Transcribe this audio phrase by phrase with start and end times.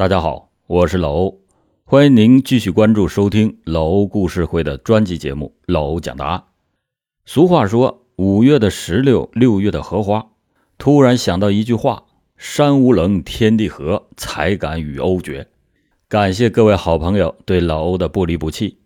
[0.00, 1.40] 大家好，我是老欧，
[1.84, 6.38] 欢迎您继续关注收听老欧故事会的专辑节目《老欧讲答案》。
[7.26, 10.28] 俗话说，五月的石榴，六月的荷花。
[10.78, 12.04] 突然想到一句话
[12.38, 15.48] ：“山无棱，天地合，才敢与欧绝。”
[16.08, 18.78] 感谢各位好朋友对老欧的不离不弃。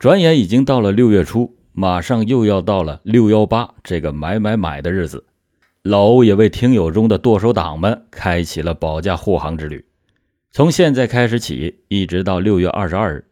[0.00, 5.26] 转眼已经到了六月初，马上又要到了六幺八这个买买买的日子，
[5.84, 9.84] 老欧也为听友中的剁手党们开启了保驾护航之旅。
[10.54, 13.24] 从现在开始起，一直到六月二十二日，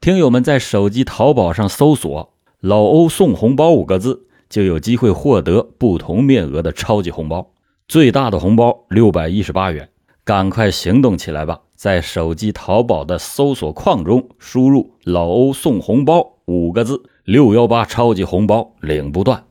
[0.00, 7.52] 听友们在手机淘宝上搜索“老欧送红包”五个字，就有机会获得不同面额的超级红包，
[7.88, 9.90] 最大的红包六百一十八元。
[10.24, 11.60] 赶快行动起来吧！
[11.74, 19.44] 在手机淘宝的搜索框中输入“老欧送红包”五个字，六幺八超级红包领不断。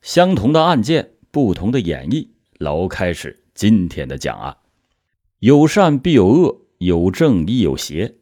[0.00, 2.26] 相同的案件，不同的演绎，
[2.58, 4.56] 老欧开始今天的讲案。
[5.42, 8.14] 有善必有恶，有正亦有邪。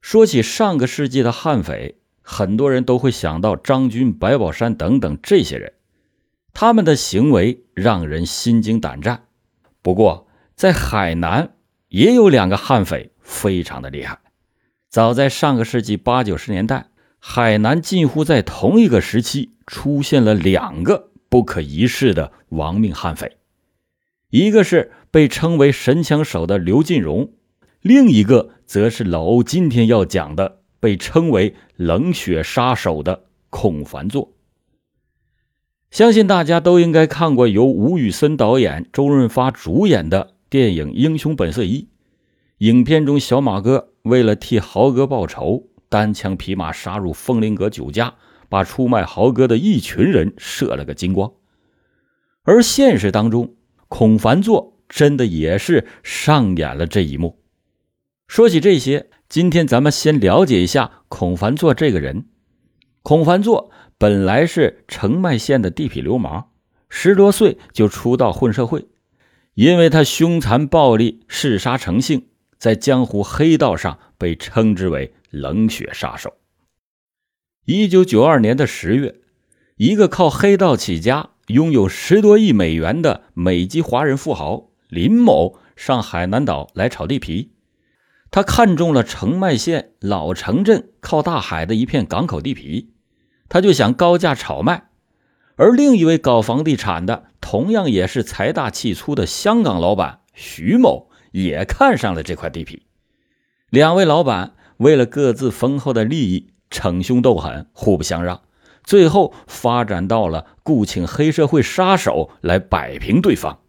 [0.00, 5.72] 说起上个世纪的悍匪，很多人都会想到张军、白宝山等等这些人，
[6.52, 9.24] 他们的行为让人心惊胆战。
[9.82, 11.56] 不过，在海南
[11.88, 14.20] 也有两个悍匪，非常的厉害。
[14.88, 23.38] 早在上个世纪八九十年代，海南近乎在同一个时期出现了两个不可一世的亡命悍匪。
[24.30, 27.30] 一个是被称为“神枪手”的刘进荣，
[27.82, 34.32] 另一个则是老欧今天要讲的被称为“冷血杀手”的孔凡作。
[35.90, 41.82] 相信大家都应该看过由吴宇森导演、周润发主演的电影《英雄本色一》。
[42.58, 48.14] 影片中，小马哥为了替豪哥报仇，单枪匹马杀入枫林阁酒家，
[48.48, 51.30] 把出卖豪哥的一群人射了个精光。
[52.44, 53.56] 而现实当中，
[53.88, 57.40] 孔凡作真的也是上演了这一幕。
[58.28, 62.26] 说起这些，今天咱们先了解一下孔凡作这个人。
[63.02, 66.48] 孔凡作本来是澄迈县的地痞流氓，
[66.90, 68.86] 十多岁就出道混社会，
[69.54, 72.26] 因为他凶残暴力、嗜杀成性，
[72.58, 76.34] 在江湖黑道上被称之为“冷血杀手”。
[77.64, 79.14] 一九九二年的十月，
[79.76, 81.30] 一个靠黑道起家。
[81.48, 87.52] 拥有十多亿美元的美籍华人富豪林某上海南岛来炒地皮，
[88.30, 92.90] 他看中了澄迈县老城镇靠大海的一片港口地皮，
[93.48, 94.90] 他就想高价炒卖。
[95.56, 102.82] 而另一位搞房地产的，同样也是财大气粗的香港老板徐某，也看上了这块地皮。
[103.70, 108.42] 两位老板为了各自丰厚的利益，逞凶斗狠，互不相让。
[108.84, 113.60] 最后发展到了雇请黑社会杀手来摆平对方。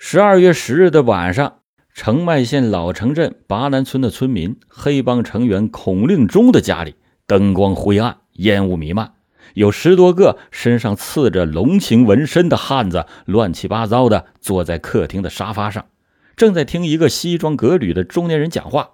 [0.00, 1.58] 十二月十日的晚上，
[1.92, 6.94] 澄迈县老城镇拔南村的村民黑帮成员孔令忠的家里，
[7.26, 9.14] 灯光灰暗，烟雾弥漫，
[9.54, 15.86] 有十多个身上刺着龙形纹身的汉子，乱七八糟的坐在客厅的沙发上，
[16.36, 18.90] 正在听一个西装革履的中年人讲话：“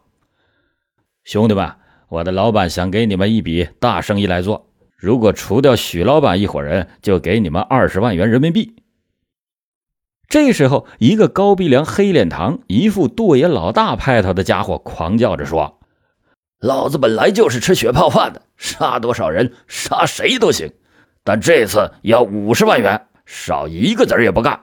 [1.23, 1.71] 兄弟们，
[2.09, 8.75] 我的老板想给你们一笔大生意来做。”如果除掉许老板一伙人，就给你们二十万元人民币。
[10.29, 15.81] 这时候，一个高鼻梁、黑脸膛、一副舵爷老大派头的家伙狂叫着说
[16.61, 20.73] ：“老子本来就是吃血泡饭的，杀多少人杀谁都行，
[21.23, 24.61] 但这次要五十万元，少一个子儿也不干。”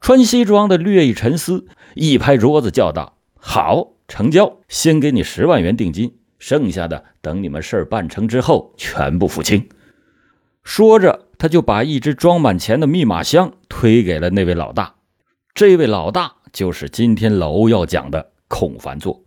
[0.00, 4.58] 穿西装的略一沉思，一拍桌子叫道：“好，成交！
[4.68, 9.66] 先给你十万元定金。”剩下的等你们事儿办成之后，全部付清。
[10.62, 14.94] 说着，他就把一只装满钱的密码箱推给了那位老大。
[15.54, 19.24] 这位老大就是今天老欧要讲的孔凡作。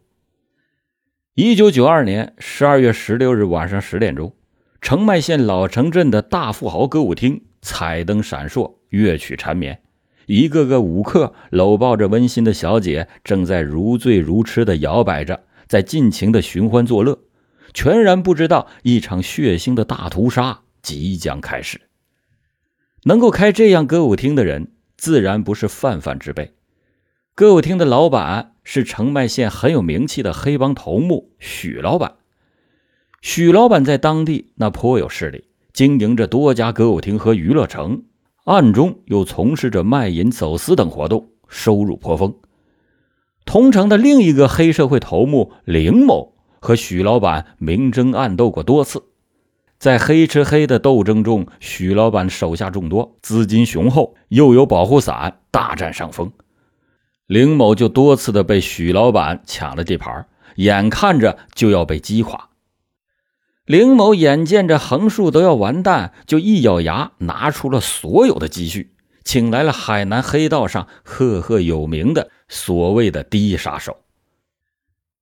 [1.35, 4.33] 一九九二年十二月十六日晚上十点钟，
[4.81, 9.79] 澄迈县老城镇的大富豪歌舞厅，彩灯闪烁，乐曲缠绵，
[10.25, 15.43] 一个个舞客搂抱着温馨的小姐，正在如醉如痴地摇摆着。
[15.67, 17.19] 在尽情的寻欢作乐，
[17.73, 21.81] 全然不知道一场血腥的大屠杀即将开始。
[23.07, 26.51] 能够开这样歌舞厅的人，自然不是泛泛之辈。
[27.35, 32.15] 歌舞厅的老板是澄迈县很有名气的黑帮头目许老板。
[33.21, 38.03] 许老板在当地那颇有势力，经营着多家歌舞厅和娱乐城，
[38.43, 42.35] 暗中又从事着卖淫、走私等活动，收入颇丰。
[43.45, 49.03] 同城的另一个黑社会头目林某和许老板明争暗斗过多次，
[49.79, 56.31] 在黑吃黑的斗争中，许老板手下众多，资金雄厚，又有保护伞，大占上风。
[57.27, 62.49] 林某就多次的被许老板抢了地盘，眼看着就要被击垮。
[63.65, 68.95] 林某眼见着横竖都要完蛋，就一咬牙，拿出了所有的积蓄，
[69.25, 73.97] 请来了海南黑道上赫赫有名的所谓的第一杀手。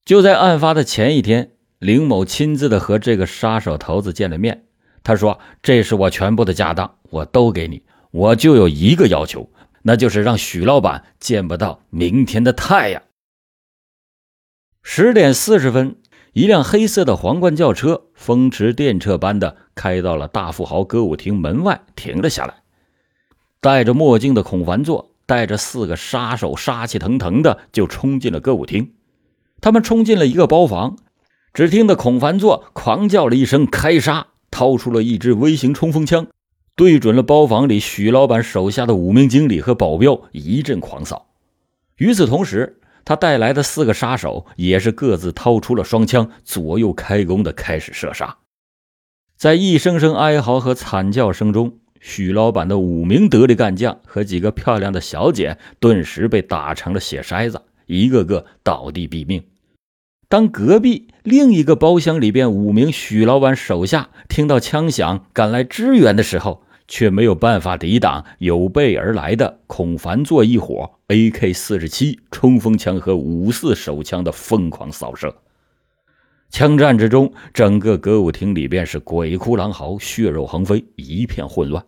[0.06, 4.66] 就在案发的前一天，林某亲自的和这个杀手头子见了面。
[5.04, 7.84] 他说：“这是我全部的家当，我都给你。
[8.12, 9.52] 我就有一个要求，
[9.84, 13.04] 那就是让许老板见不到明天的太阳。”
[14.82, 15.98] 十点四十分，
[16.34, 22.64] 一辆黑色的皇冠轿车风驰电掣般的开到了大富豪歌舞厅门外，停了下来。
[23.60, 28.94] 戴着墨镜的孔凡作带着四个杀手，杀气腾腾的就冲进了歌舞厅。
[29.60, 30.98] 他们冲进了一个包房，
[31.56, 36.28] 只听得孔凡作狂叫了一声“开杀”，掏出了一支微型冲锋枪，
[36.76, 41.28] 对准了包房里许老板手下的五名经理和保镖，一阵狂扫。
[41.96, 48.36] 与此同时，他带来的四个杀手也是各自掏出了双枪，左右开弓的开始射杀。
[49.38, 59.42] 在一声声哀嚎和惨叫声中，许老板的五名得力干将和几个漂亮的小姐顿时被打成了血筛子，一个个倒地毙命。
[60.28, 75.36] 当隔壁另一个包厢里边五名许老板手下听到枪响赶来支援的时候，却没有办法抵挡有备而来的孔凡作一伙 AK-47 冲锋枪和五四手枪的疯狂扫射。
[76.50, 81.84] 枪战之中，整个歌舞厅里边是鬼哭狼嚎、血肉横飞，一片混乱。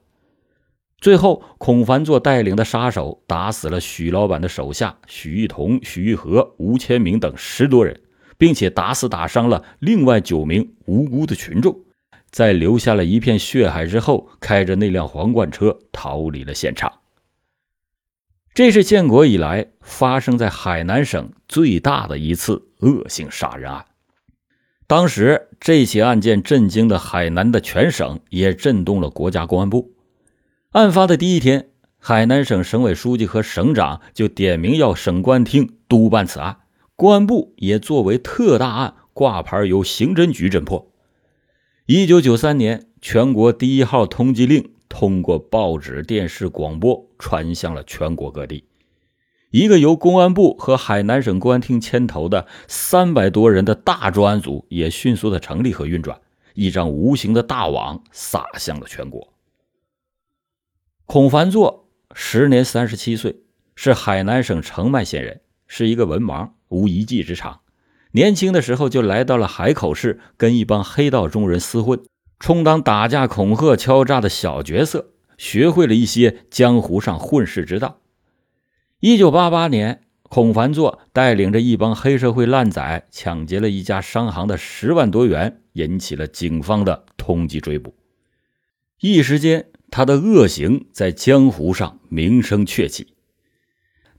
[1.00, 8.02] 最后，孔凡作带领的杀手打死了许老板的手下许玉彤、许玉和、吴千明等十多人。
[8.38, 11.82] 并且打死打伤了另外九名无辜的群众，
[12.30, 16.92] 在留下了一片血海之后，开着那辆皇冠车逃离了现场。
[18.54, 23.86] 这是建国以来发生在海南省最大的一次恶性杀人案。
[24.88, 29.94] 当时这起案件震惊的海南的全省，也震动了国家公安部。
[30.72, 31.70] 案发的第一天，
[32.00, 36.58] 海南省省委书记和省长就点名要省公安厅督办此案。
[36.98, 40.92] 公安部也作为特大案挂牌，由刑侦局侦破。
[41.86, 48.64] 一九九三年，全国第一号通缉令通过报纸、电视、广播传向了全国各地。
[49.52, 56.20] 一个由公安部和海南省公安厅牵头的三百多人的大专案组也迅速的成立和运转，
[56.56, 59.32] 一张无形的大网撒向了全国。
[61.06, 63.44] 孔凡作时年三十七岁，
[63.76, 66.54] 是海南省澄迈县人，是一个文盲。
[66.70, 67.62] 无一技之长，
[68.12, 72.02] 年轻的时候就来到了海口市，跟一帮黑道中人厮混，
[72.40, 78.02] 充当打架、恐吓、敲诈的小角色，学会了一些江湖上混世之道。
[79.00, 87.96] 一九八八年，孔凡作带领着一帮黑社会烂仔抢劫了一家商行的十万多元，引起了警方的通缉追捕。
[89.00, 93.14] 一时间，他的恶行在江湖上名声鹊起。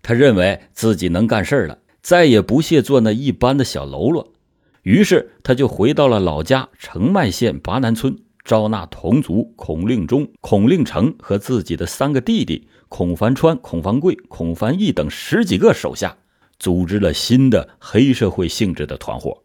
[0.00, 1.78] 他认为自己能干事了。
[2.08, 4.32] 再也不屑做那一般的小喽啰，
[4.80, 8.16] 于是他就回到了老家澄迈县拔南村，
[8.46, 16.16] 招纳同族孔令忠、孔令成和自己的三个弟弟孔凡川、孔凡贵、孔凡义等十几个手下，
[16.58, 19.42] 组织了新的黑社会性质的团伙。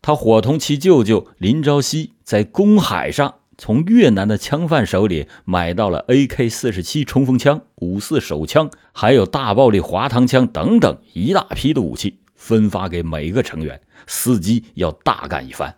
[0.00, 3.37] 他伙同其舅舅林朝夕在公海上。
[3.60, 15.76] 从越南的枪贩手里买到了 AK-47 冲锋枪、五四手枪，还有大暴力滑膛枪等等一大批的武器，分发给每个成员，伺机要大干一番。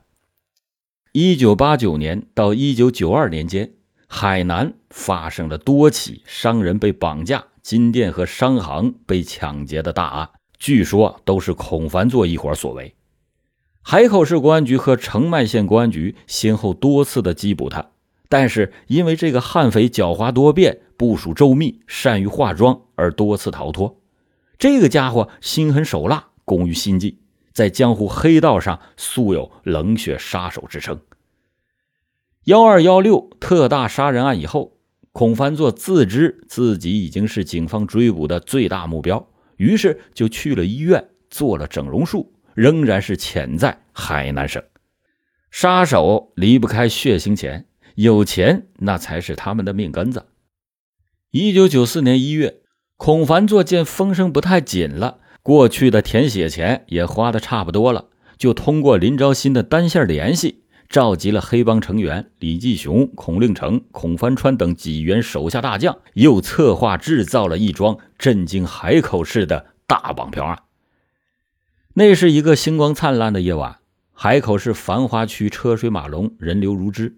[1.12, 3.72] 一九八九年到一九九二年间，
[4.06, 12.94] 海南发生了多起商人被绑架、金店和商行被抢劫的大案，据说都是孔凡作一伙所为。
[13.82, 17.90] 海口市公安局和澄迈县公安局先后多次的缉捕他，
[18.28, 24.00] 但是因为这个悍匪狡猾多变、部署周密、善于化妆而多次逃脱。
[24.58, 27.18] 这个家伙心狠手辣、工于心计，
[27.52, 31.00] 在江湖黑道上素有“冷血杀手”之称。
[32.44, 34.76] 幺二幺六特大杀人案以后，
[35.12, 42.32] 孔凡作自知自己已经是警方追捕的最大目标，于是就去了医院做了整容术。
[42.60, 44.62] 仍然是潜在海南省，
[45.50, 47.64] 杀手离不开血腥钱，
[47.94, 50.26] 有钱那才是他们的命根子。
[51.30, 52.56] 一九九四年一月，
[52.98, 70.58] 孔凡作见风声不太紧了，过去的填血钱也花的差不多了，就通过林昭新的单线联系，召集了黑帮成员李继雄、孔令成、孔繁川等几员手下大将，又策划制造了一桩震惊海口市的大绑票案。
[71.94, 73.78] 那是一个星光灿烂的夜晚，
[74.12, 77.16] 海口市繁华区车水马龙，人流如织。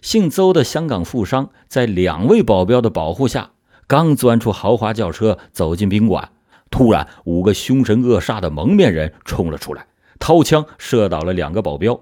[0.00, 3.50] 姓邹的香港富商在两位保镖的保护下，
[3.88, 6.30] 刚钻出豪华轿车走进宾馆，
[6.70, 9.88] 突然五个凶神恶煞的蒙面人冲了出来，
[10.20, 12.00] 掏枪射倒了两个保镖。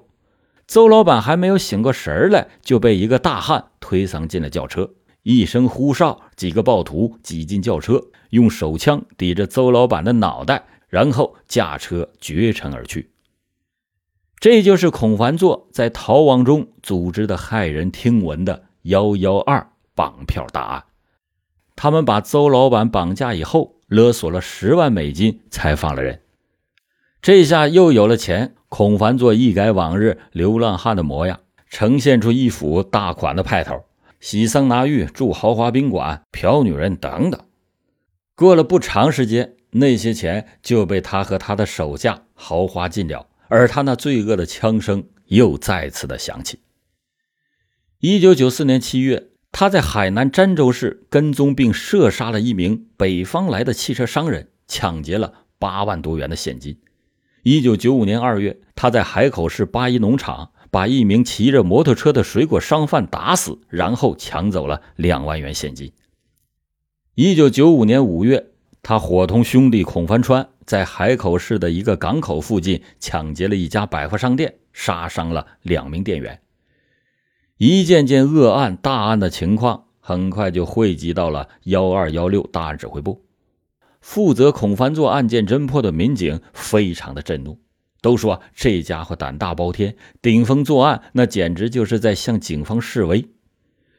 [0.67, 4.91] 邹老板还没有醒过神来，就被一个大汉推搡进了轿车。
[5.23, 13.11] 一声呼哨，几个暴徒挤进轿车，用手枪抵着邹老板的脑袋，然后驾车绝尘而去。
[14.39, 20.85] 这就是孔凡作在逃亡中组织的骇人听闻的“幺幺二”绑票大案。
[21.77, 26.21] 他们把邹老板绑架以后，勒索了十万美金才放了人。
[27.23, 28.55] 这下又有了钱。
[28.69, 33.85] 孔凡作一改往日流浪汉的模样，呈现出一副大款的派头，
[34.21, 37.41] 洗桑拿浴、住豪华宾馆、嫖女人等等。
[38.37, 46.61] 过了不长时间，那些钱就被他和他的手下豪花尽了，而他那罪恶的枪声又再次的响起。
[48.01, 56.81] 一九九四年七月，他在海南儋州市跟踪并射杀了一名北方来的汽车商人，抢劫了八万多元的现金。
[57.43, 65.93] 一九九五年二月，他在海口市八一农场把一名骑着摩托车的水果商贩打死，然后抢走了两万元现金。
[67.15, 68.50] 一九九五年五月，
[68.83, 76.41] 他伙同兄弟孔凡川在海口市的一个港口附近抢劫了一家百货商店，杀伤了两名店员。
[77.59, 83.23] 一件件恶案大案的情况很快就汇集到了幺二幺六大案指挥部。
[84.01, 87.59] 负责孔凡作案件侦破的民警非常的震怒，
[88.01, 93.29] 都说这家伙胆大包天，顶风作案，那简直就是在向警方示威。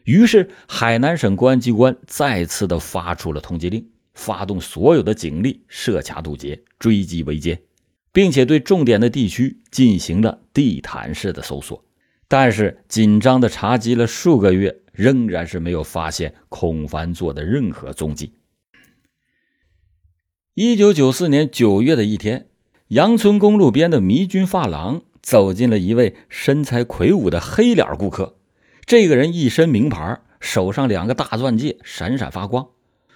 [0.05, 7.59] 于是，海南省公安机关再次的发出了通缉令，发动所有的警力设卡堵截、追击围歼，
[8.11, 11.83] 并且对重点的地区进行了地毯式的搜索。
[12.27, 18.33] 但是，紧张的查缉了数个月，仍然是没有发现孔凡作的任何踪迹。
[20.53, 22.47] 一九九四年九月的一天，
[22.89, 28.37] 杨村公路边的迷君发廊走进了一位身材魁梧的黑脸顾客。
[28.85, 32.69] 这个人一身名牌，手上两个大钻戒闪闪发光。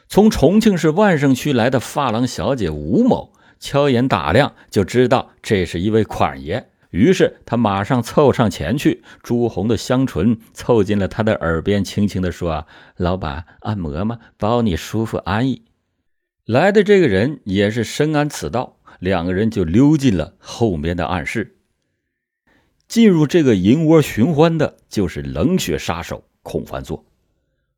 [0.08, 6.70] 从重庆市万盛区来的发廊小姐吴某，悄眼打量就知道这是一位款爷。
[6.92, 14.20] 于是他马上凑上前去，朱红的香唇凑近了他的耳边，轻轻地说：“老板，按摩吗？
[14.38, 15.64] 包你舒服安逸。”
[16.46, 21.58] 来的这个人也是深谙此道，两个人就溜进了后面的暗室。
[22.88, 27.04] 进入这个银窝寻欢的就是冷血杀手孔凡作，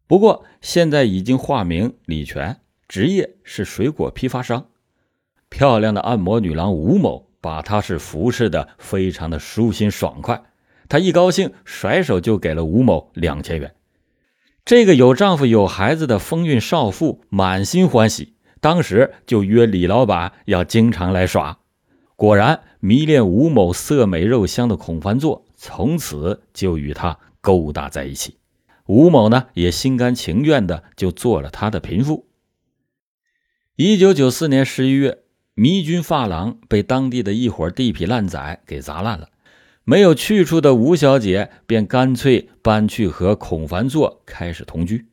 [0.08, 4.68] 不过现在已经化名李全，职业是水果批发商。
[5.50, 10.44] 漂亮的按摩女郎吴某把他是服侍的非常的舒心爽快，
[10.90, 13.76] 他一高兴甩手就给了吴某两千元。
[14.66, 18.34] 这个有丈夫有孩子的风韵少妇满心欢喜。
[18.60, 21.60] 当时就约李老板要经常来耍，
[22.16, 28.38] 果然迷恋吴某色美肉香的孔凡作，从此就与他勾搭在一起。
[28.88, 32.28] 吴某呢，也心甘情愿的就做了他的贫妇。
[33.76, 35.20] 一九九四年十一月，
[35.54, 39.30] 迷君发廊被当地的一伙地痞烂仔给砸烂了，
[39.84, 45.06] 没有去处的吴小姐便干脆搬去和孔凡作开始同居。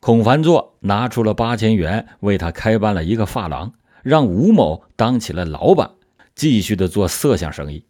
[0.00, 5.92] 孔凡作拿出了八千元，为他开办了一个发廊，让吴某当起了老板，
[6.34, 7.84] 继续的做色相生意。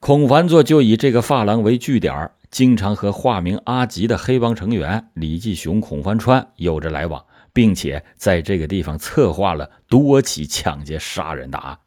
[0.00, 11.80] 孔凡作就以这个发廊为据点，经常和化名阿吉的黑帮成员李继雄、孔凡川有着来往，并且在这个地方策划了多起抢劫杀人的案。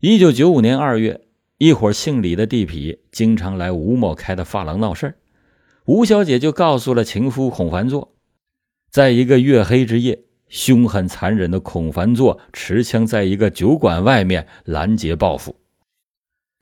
[0.00, 1.22] 一九九五年二月，
[1.56, 5.14] 一伙姓李的地痞经常来吴某开的发廊闹事。
[5.86, 8.12] 吴小姐就告诉了情夫孔凡作，
[8.90, 15.56] 在一个月黑之夜，凶狠残忍的孔凡作持枪在一个酒馆外面拦截报复。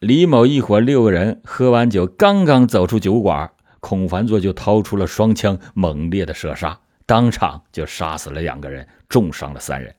[0.01, 3.51] 李某一伙六个人喝完酒，刚刚走出酒馆，
[3.81, 9.95] 孔凡作就掏出了双枪，猛烈的射杀，当场就杀死了两个人，重伤了三人。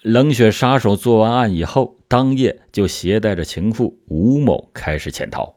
[0.00, 5.56] 冷血杀手做完案以后，当夜就携带着情妇吴某开始潜逃。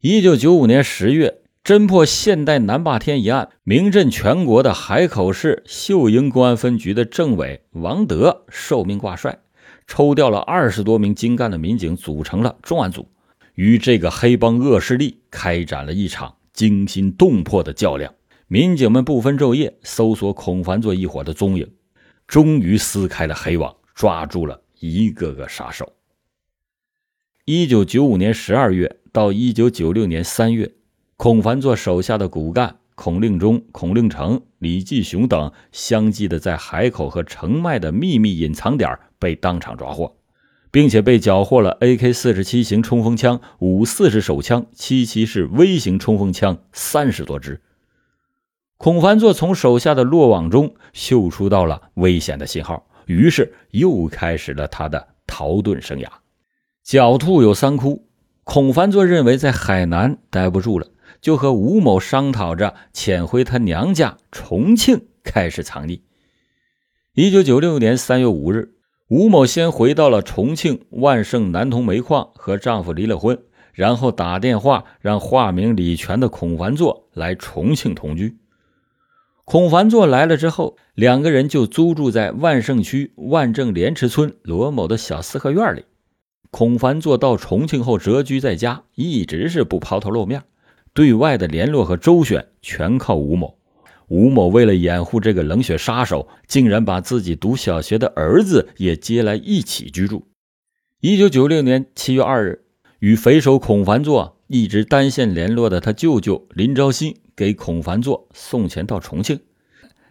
[0.00, 9.38] 一九九五年十月，侦破现代南霸天一案，名震全国的海口市秀英公安分局的政委王德受命挂帅，
[9.86, 13.08] 抽调了二十多名精干的民警，组成了重案组，
[13.54, 18.14] 与这个黑帮恶势力开展了一场惊心动魄的较量。
[18.46, 21.72] 民警们不分昼夜搜索孔凡作一伙的踪影，
[22.26, 25.92] 终于撕开了黑网，抓住了一个个杀手。
[27.46, 30.72] 一九九五年十二月到一九九六年三月，
[31.16, 40.18] 孔凡作手下的骨干孔令忠、孔令成、李继雄等相继的在海口和澄迈的秘密隐藏点被当场抓获，
[40.70, 47.62] 并且被缴获了 AK 四十七型冲锋枪、五四式手枪、七七式微型冲锋枪三十多支。
[48.76, 56.06] 孔凡作从手下的落网中嗅出到了危险的信号，于是又开始了他的逃遁生涯。
[56.84, 58.06] 狡兔有三窟，
[58.42, 60.88] 孔凡作认为在海南待不住了，
[61.22, 66.02] 就和吴某商讨着潜回他娘家重庆开始藏匿。
[67.14, 68.73] 一九九六年三月五日，
[69.08, 73.38] 吴某先回到了重庆万盛南通煤矿，和丈夫离了婚，
[73.74, 78.38] 然后打电话让化名李全的孔凡作来重庆同居。
[79.44, 85.84] 孔凡作来了之后，两个人就租住在万盛区万正莲池村罗某的小四合院里。
[86.50, 90.44] 孔凡作到重庆后蛰居在家，一直是不抛头露面，
[90.94, 93.58] 对外的联络和周旋全靠吴某。
[94.08, 100.26] 吴某为了掩护这个冷血杀手，竟然把自己读小学的儿子也接来一起居住。
[101.00, 102.64] 一九九六年七月二日，
[102.98, 109.40] 与匪首孔凡作一直单线联络的他舅舅林昭新给孔凡作送钱到重庆，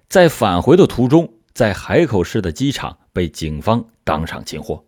[0.09, 4.85] 在返回的途中，在海口市的机场被警方当场擒获。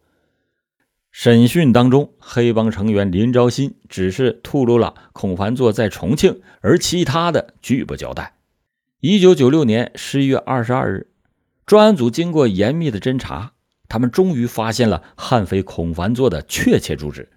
[1.12, 8.34] 审讯当中，黑帮成员林昭新只是吐露了孔凡作在重庆，而其他的拒不交代。
[9.08, 11.12] 一九九六年十一月二十二日，
[11.68, 13.54] 专案组经过严密的侦查，
[13.88, 17.30] 他们终于发现了悍匪孔凡作的确切住址。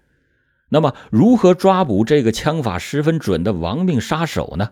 [0.70, 4.70] 那么，如何抓捕这个枪法十分准的亡命杀手呢？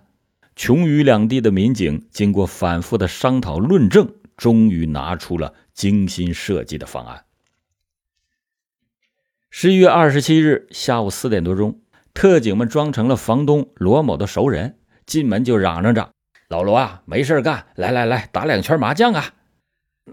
[0.56, 7.24] 琼渝两地的民警经过反复的商讨论证，终于拿出了精心设计的方案。
[9.50, 11.78] 十一月二十七日下午四点多钟，
[12.14, 16.12] 特警们装成了房东罗某的熟人，进门就嚷嚷着
[16.48, 19.34] ：“老罗啊，没事干，来来来，打两圈麻将啊！”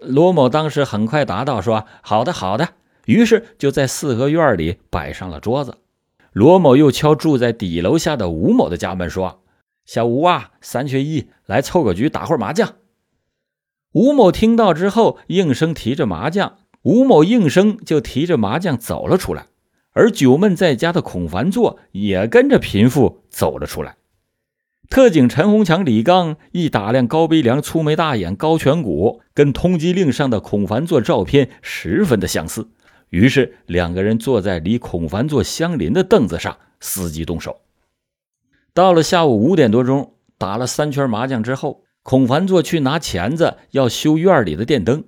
[0.02, 2.70] 罗某当时很快答道：“说好的，好的。”
[3.06, 5.78] 于是就在四合院里摆上了桌子。
[6.32, 9.44] 罗某又敲住在底楼下的吴某的家门，说
[9.86, 12.76] ：“小吴啊，三缺一，来凑个局，打会麻将。”
[13.94, 16.58] 吴某听到之后，应声提着麻将。
[16.82, 19.46] 吴某应声就提着麻将走了出来，
[19.92, 23.96] 而久闷在家的孔凡作也跟着贫妇走了出来。
[24.90, 32.68] 特警陈红强、李刚一打量高鼻梁、粗眉大眼、高颧骨，跟通缉令上的孔凡作照片十分的相似，
[33.10, 37.62] 于是两个人坐在离孔凡作相邻的凳子上，伺机动手。
[38.74, 45.04] 到了下午五点多钟，打了三圈麻将之后，孔凡作去拿钳子要修院里的电灯。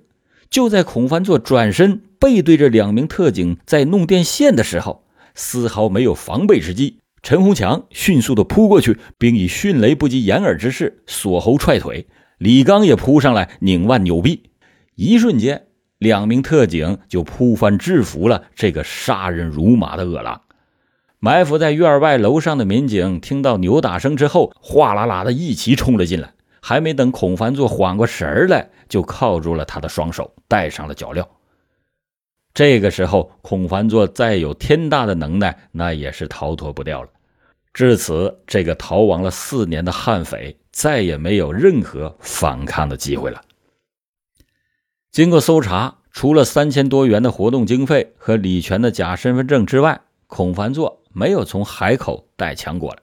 [0.48, 6.98] 就在孔凡作转身背对着两名特警在弄电线的时候，丝毫没有防备之机。
[7.26, 12.06] 陈红强迅速的扑过去，并以迅雷不及掩耳之势锁喉踹腿。
[12.38, 14.50] 李刚也扑上来拧腕扭臂，
[14.94, 15.66] 一瞬间，
[15.98, 20.42] 两名特警就扑翻制服了这个杀人如麻的恶狼。
[21.18, 26.32] 埋伏在院外楼上的民警听到扭打声之后，哗啦啦的一齐冲了进来。
[26.62, 31.26] 还没等孔凡作缓过神来，就铐住了他的双手，戴上了脚镣。
[32.54, 37.08] 这个时候，孔凡作再有天大的能耐，那也是逃脱不掉了。
[37.76, 43.42] 至此，这个逃亡了四年的悍匪再也没有任何反抗的机会了。
[45.12, 53.02] 经过搜查，除了三千多元的活动经费和李全的假身份证之外，孔凡作没有从海口带枪过来。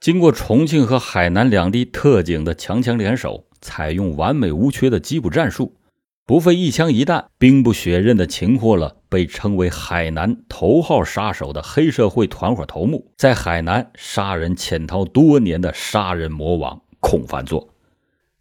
[0.00, 5.76] 经过重庆和海南两地特警的强强联手，采用完美无缺的缉捕战术，
[6.24, 17.68] 不费一枪一弹，兵不血刃地擒获了被称为海南头号杀手的黑社会团伙头目，在海南杀人潜逃多年的杀人魔王孔凡作。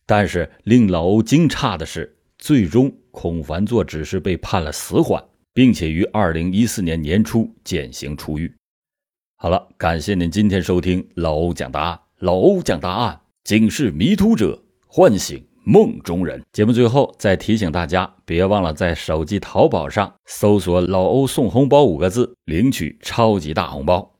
[0.06, 8.54] 但是令老欧惊诧的是，最终孔凡作只是被判了死缓，并且于二零一四年年初减刑出狱。
[9.38, 12.00] 好了，感谢您今天收听老欧讲答案。
[12.20, 16.42] 老欧讲答案，警示迷途者，唤醒梦中人。
[16.52, 24.11] 节目最后再提醒大家，别忘了在手机淘宝上搜索“老欧送红包”五个字，领取超级大红包。